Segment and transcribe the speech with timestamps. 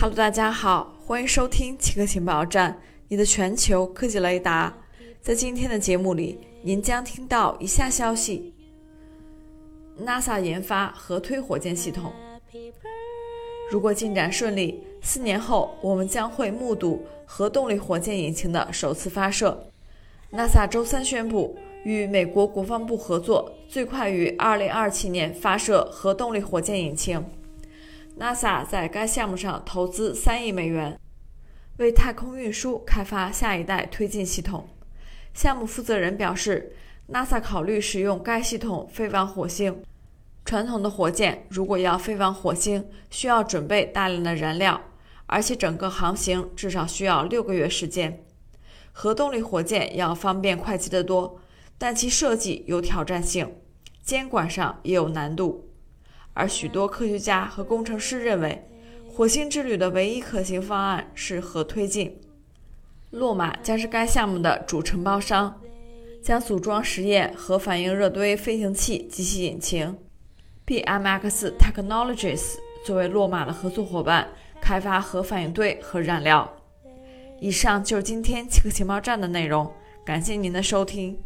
[0.00, 4.76] Hello，大家好，欢迎收听奇客情报站，你的全球科技雷达。
[5.20, 8.52] 在今天的节目里，您将听到以下消息
[10.04, 12.12] ：NASA 研发核推火箭系统。
[13.70, 19.68] 如果进展顺利，四年后我们将会目睹核动力火箭引擎的首次发射。
[20.32, 27.24] NASA 周三宣布，与美国国防部合作，最快于2027年发射核动力火箭引擎。
[28.16, 30.98] NASA 在该项目上投资三亿美元，
[31.78, 34.68] 为太空运输开发下一代推进系统。
[35.32, 36.76] 项目负责人表示
[37.10, 39.82] ，NASA 考虑使用该系统飞往火星。
[40.44, 44.80] 传统的火箭如果要飞往火星，需要准备大量的燃料，
[45.26, 48.24] 而且整个航行至少需要六个月时间。
[48.92, 51.40] 核动力火箭要方便快捷得多，
[51.76, 53.56] 但其设计有挑战性，
[54.04, 55.73] 监管上也有难度。
[56.34, 58.68] 而许多科学家和工程师认为，
[59.08, 62.20] 火星之旅的唯一可行方案是核推进。
[63.10, 65.60] 洛马将是该项目的主承包商，
[66.20, 69.96] 将组装实验核反应热堆飞行器及其引擎。
[70.66, 74.28] BMX Technologies 作为洛马的合作伙伴，
[74.60, 76.52] 开发核反应堆和燃料。
[77.38, 79.72] 以上就是今天七个情报站的内容，
[80.04, 81.16] 感谢您的收听。